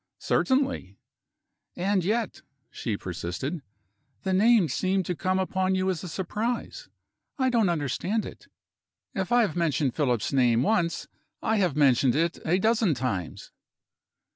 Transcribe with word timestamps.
"Certainly!" 0.17 0.97
"And 1.75 2.03
yet," 2.03 2.41
she 2.71 2.97
persisted, 2.97 3.61
"the 4.23 4.33
name 4.33 4.67
seemed 4.67 5.05
to 5.05 5.13
come 5.15 5.37
upon 5.37 5.75
you 5.75 5.91
as 5.91 6.03
a 6.03 6.07
surprise. 6.07 6.89
I 7.37 7.51
don't 7.51 7.69
understand 7.69 8.25
it. 8.25 8.47
If 9.13 9.31
I 9.31 9.41
have 9.41 9.55
mentioned 9.55 9.93
Philip's 9.93 10.33
name 10.33 10.63
once, 10.63 11.07
I 11.43 11.57
have 11.57 11.75
mentioned 11.75 12.15
it 12.15 12.39
a 12.43 12.57
dozen 12.57 12.95
times." 12.95 13.51